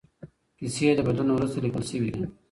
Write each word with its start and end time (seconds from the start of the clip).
کیسې 0.57 0.87
د 0.97 1.01
بدلون 1.07 1.31
وروسته 1.35 1.57
لیکل 1.65 1.83
شوې 1.89 2.09
دي. 2.15 2.23